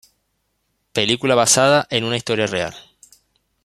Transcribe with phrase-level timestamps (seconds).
[0.93, 2.73] Película basada en una historia real.